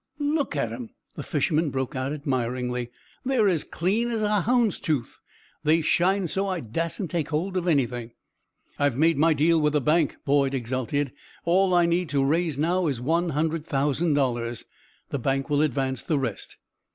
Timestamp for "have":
8.85-8.97